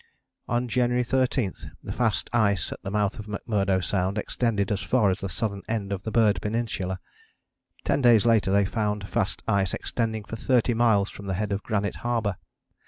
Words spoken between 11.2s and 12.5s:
the head of Granite Harbour.